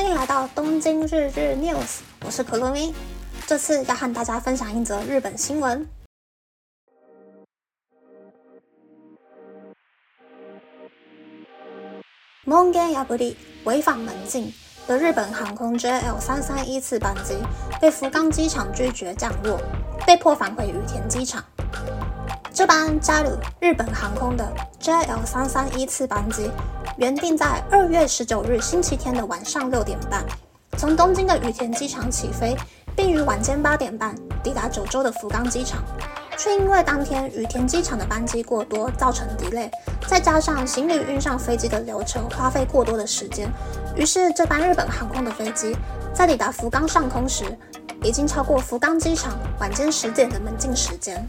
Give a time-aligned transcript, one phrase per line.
[0.00, 2.94] 欢迎来到东京日日 News，我是可露咪。
[3.46, 5.86] 这次要和大家分享一则日本新闻。
[12.46, 14.50] 门限破り，违反门禁
[14.86, 17.34] 的日本航空 JL 三三一次班机
[17.78, 19.60] 被福冈机场拒绝降落，
[20.06, 21.44] 被迫返回羽田机场。
[22.54, 26.50] 这班加入日本航空的 JL 三三一次班机，
[27.00, 30.22] 原定在二月十九日星期天的晚上六点半，
[30.76, 32.54] 从东京的羽田机场起飞，
[32.94, 35.82] 并于晚间八点半抵达九州的福冈机场，
[36.36, 39.70] 却因为当天羽田机场的班机过多，造成 delay，
[40.06, 43.50] 再加上行李运上飞机的流程花费过多的时间，
[43.96, 45.74] 于是这班日本航空的飞机
[46.12, 47.46] 在抵达福冈上空时，
[48.02, 51.26] 已经超过福冈机场晚间十点的门禁时间。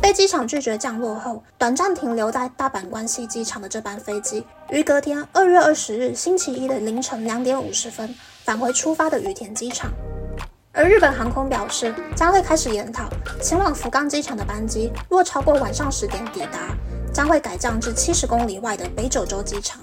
[0.00, 9.92] 被机场拒绝降落后，短暂停留在大阪关西机场的这班飞机，于隔天二月二十日星期一的凌晨两点五十分返回出发的羽田机场。
[10.72, 13.10] 而日本航空表示，将会开始研讨
[13.42, 16.74] 前往福冈机场的班机，若超过晚上十点抵达，
[17.12, 19.80] 将会改降至七十公里外的北九州机场。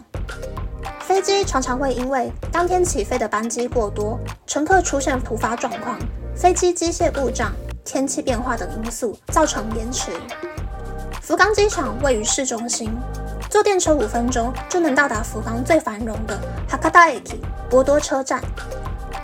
[0.99, 5.97] 飞机常常会因为当天起飞的班机过多，乘客出现突发状况，
[6.35, 7.53] 飞机机械故障。
[7.87, 10.11] 天气变化等因素造成延迟。
[11.21, 12.91] 福冈机场位于市中心，
[13.49, 16.37] 坐电车五分钟就能到达福冈最繁荣的
[16.69, 17.37] Hakata Eki
[17.69, 18.43] 博多车站。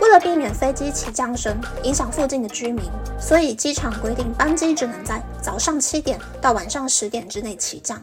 [0.00, 8.02] 为了避免飞机起降声影响附近的居民，所以机场规定班机只能在早上七点到晚上十点之内起降。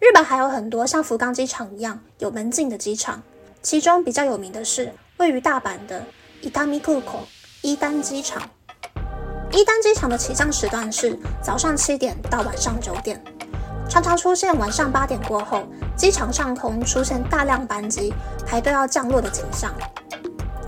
[0.00, 3.22] 日本还有很多像福冈机场一样有门禁的机场，
[3.62, 6.04] 其中比较有名的是位于大阪的
[6.42, 7.20] Itamikuko
[7.62, 8.42] 伊丹机场。
[9.54, 13.22] 一丹机场的起降时段是早上七点到晚上九点，
[13.88, 15.62] 常常出现晚上八点过后，
[15.96, 18.12] 机场上空出现大量班机
[18.44, 19.72] 排队要降落的景象。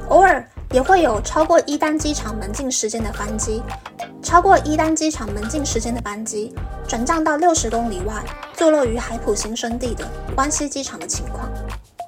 [0.09, 3.60] 偶尔也会有超过一丹机场门禁时间的班机，
[4.22, 6.55] 超过一丹机场门禁时间的班机
[6.87, 8.22] 转降到六十公里外，
[8.55, 10.06] 坐落于海普新生地的
[10.37, 11.50] 关西机场的情况。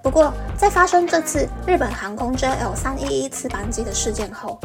[0.00, 4.60] 不过，在发生这次日本航空 JL 三一一次班机的事件后，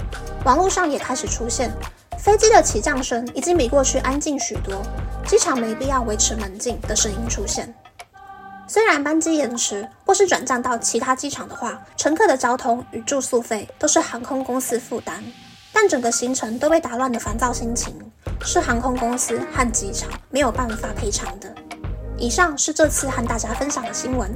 [0.46, 1.72] 网络上也开始出现。
[2.24, 4.82] 飞机的起降声已经比过去安静许多，
[5.28, 7.76] 机场没必要维持门禁的声音出现。
[8.66, 15.22] 虽然班机延迟或是转降到其他机场的话，乘客的交通与住宿费都是航空公司负担，
[15.74, 17.94] 但整个行程都被打乱的烦躁心情
[18.42, 21.54] 是航空公司和机场没有办法赔偿的。
[22.18, 24.34] 以上是这次和大家分享的新闻。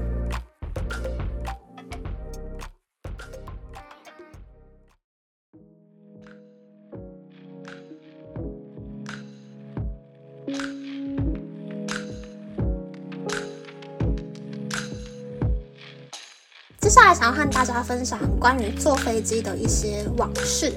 [16.80, 20.72] 接下来想要和大家分享关于坐飞机的一些往事。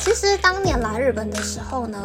[0.00, 1.98] 其实当年来日本的时候呢，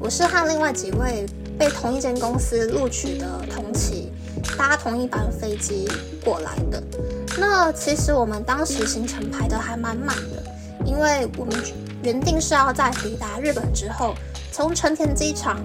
[0.00, 1.24] 我是和另外几位
[1.56, 4.12] 被同一间公司录取的同期
[4.58, 5.88] 搭同一班飞机
[6.24, 6.82] 过来的。
[7.38, 10.42] 那其实我们当时行程排的还蛮满的，
[10.84, 11.54] 因为我们
[12.02, 14.16] 原定是要在抵达日本之后，
[14.50, 15.62] 从成田机场。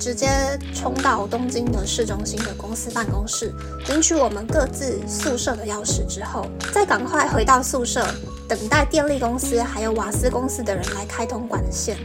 [0.00, 3.52] 直接冲到东京的市中心的公司办公室，
[3.88, 8.02] 领取我们各自宿舍的钥匙之后，再赶快回到宿舍，
[8.48, 11.98] 等待电力公司还有瓦斯公司的人来开通管线。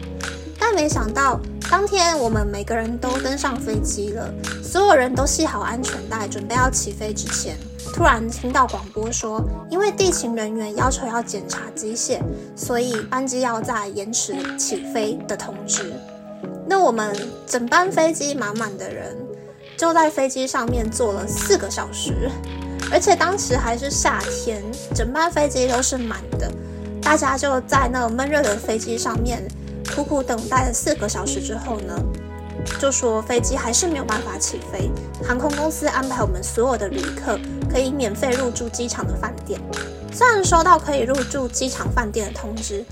[0.59, 1.39] 但没想到，
[1.72, 4.29] 当天我们每个人都登上飞机了，
[4.62, 7.56] 所有人都系好安全带，准备要起飞之前，
[7.94, 12.19] 突然听到广播说，因为地勤人员要求要检查机械，
[12.57, 15.94] 所以班机要在延迟起飞的通知。
[16.67, 17.15] 那我们
[17.45, 19.15] 整班飞机满满的人，
[19.77, 22.29] 就在飞机上面坐了四个小时，
[22.91, 26.51] 而且当时还是夏天，整班飞机都是满的，
[27.01, 29.47] 大家就在那闷热的飞机上面
[29.95, 31.93] 苦苦等待了四个小时之后呢，
[32.79, 34.89] 就说飞机还是没有办法起飞，
[35.23, 37.39] 航空公司安排我们所有的旅客
[37.71, 39.59] 可以免费入住机场的饭店。
[40.11, 42.85] 虽然收到可以入住机场饭店的通知，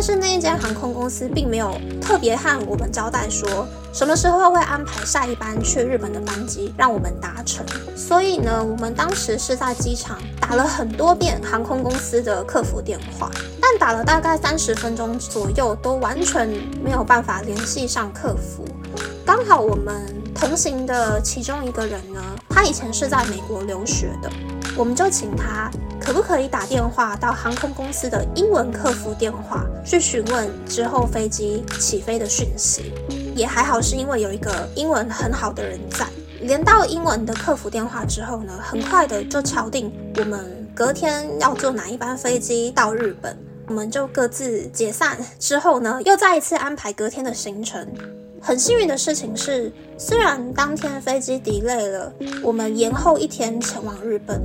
[0.00, 7.62] 但是那一间航空公司并没有特别和我们交代说什么时候会安排下一班去日本的班机让我们搭乘。
[7.94, 13.30] 所以呢，我们当时是在机场打了很多遍航空公司的客服电话，
[13.60, 16.48] 但打了大概三十分钟左右，都完全
[16.82, 18.64] 没有办法联系上客服。
[19.26, 19.94] 刚好我们
[20.34, 24.30] 同行的其中一个人呢，他以前是在美国留学的。
[24.76, 25.70] 我们就请他
[26.00, 32.92] 可不可以打电话到航空公司的英文客服电话去询问之后飞机起飞的讯息，
[33.36, 36.06] 也还好是因为有一个英文很好的人在。
[36.40, 43.36] 连到英文的客服电话之后呢，很快的就敲定我们隔天要坐哪一班飞机到日本，
[43.66, 45.18] 我们就各自解散。
[45.38, 47.86] 之后呢，又再一次安排隔天的行程。
[48.40, 52.10] 很幸运的事情是，虽然当天飞机 delay 了，
[52.42, 54.40] 我们延后一天前往日本，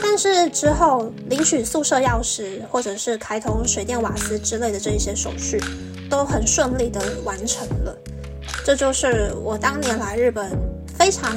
[0.00, 5.60] 但是之后领取宿舍钥匙或者是开通水电瓦斯之类的这一些手续，
[6.08, 7.96] 都很顺利的完成了。
[8.64, 10.50] 这就是我当年来日本
[10.96, 11.36] 非常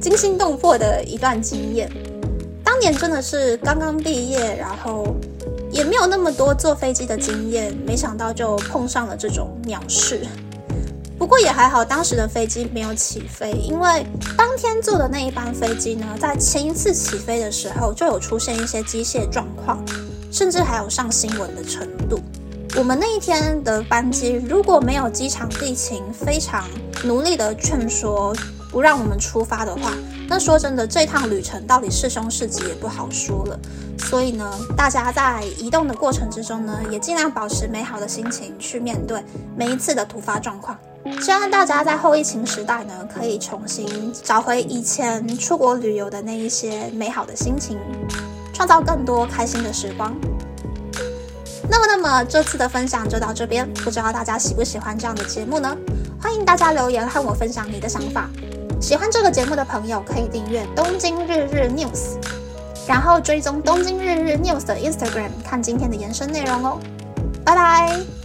[0.00, 1.90] 惊心动魄的一段经验。
[2.64, 5.14] 当年真的是刚刚毕业，然后
[5.70, 10.20] 也没有那么多坐飞机的经验，没想到就碰上了这种鸟事。
[11.18, 14.06] 不过也还好，当时的飞机没有起飞，因为
[14.36, 19.84] 当天坐的那一班飞机呢，在前一次起飞的时候就有出现一些机械状况，
[20.30, 22.20] 甚至还有上新闻的程度。
[22.76, 26.64] 我们那一天的班机如果没有机场地勤非常
[27.02, 28.32] 努力的劝说，
[28.70, 29.92] 不让我们出发的话，
[30.28, 33.58] 那说真的，这趟旅程到底是凶是吉也不好说了。
[33.98, 39.20] 所以呢，大家在移动的过程之中呢，也尽量保持美好的心情去面对
[39.56, 40.78] 每一次的突发状况。
[41.20, 47.78] 希望大家在后疫情时代呢，可以重新找回以前出国旅游的那一些美好的心情，
[48.54, 50.14] 创造更多开心的时光。
[51.70, 55.76] 那么，那么这次的分享就到这边，不知道大家喜不喜欢这样的节目呢？
[56.20, 58.28] 欢迎大家留言和我分享你的想法。
[58.80, 62.16] 喜欢这个节目的朋友可以订阅东京日日 news，
[62.86, 66.78] 然后追踪东京日日 news 的 Instagram 看今天的延伸内容哦。
[67.44, 68.17] 拜拜。